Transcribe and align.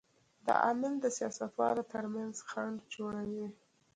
دا 0.45 0.53
عامل 0.65 0.93
د 1.01 1.05
سیاستوالو 1.17 1.83
تر 1.93 2.03
منځ 2.13 2.35
خنډ 2.49 2.77
جوړوي. 2.95 3.47